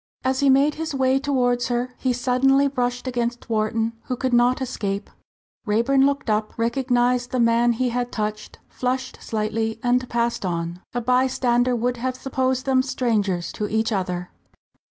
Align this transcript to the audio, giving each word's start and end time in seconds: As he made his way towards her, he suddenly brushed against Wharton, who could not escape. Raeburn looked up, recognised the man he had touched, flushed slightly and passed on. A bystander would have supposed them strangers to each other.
As 0.23 0.39
he 0.39 0.49
made 0.49 0.73
his 0.73 0.95
way 0.95 1.19
towards 1.19 1.67
her, 1.67 1.93
he 1.99 2.11
suddenly 2.11 2.67
brushed 2.67 3.05
against 3.07 3.51
Wharton, 3.51 3.93
who 4.05 4.15
could 4.15 4.33
not 4.33 4.59
escape. 4.59 5.11
Raeburn 5.67 6.07
looked 6.07 6.27
up, 6.27 6.57
recognised 6.57 7.29
the 7.29 7.39
man 7.39 7.73
he 7.73 7.89
had 7.89 8.11
touched, 8.11 8.57
flushed 8.67 9.21
slightly 9.21 9.79
and 9.83 10.09
passed 10.09 10.43
on. 10.43 10.81
A 10.95 11.01
bystander 11.01 11.75
would 11.75 11.97
have 11.97 12.15
supposed 12.15 12.65
them 12.65 12.81
strangers 12.81 13.51
to 13.51 13.67
each 13.69 13.91
other. 13.91 14.31